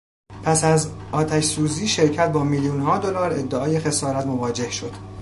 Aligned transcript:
پس 0.43 0.63
از 0.63 0.89
آتش 1.11 1.45
سوزی 1.45 1.87
شرکت 1.87 2.31
با 2.31 2.43
میلیونها 2.43 2.97
دلار 2.97 3.33
ادعای 3.33 3.79
خسارت 3.79 4.25
مواجه 4.25 4.71
شد. 4.71 4.91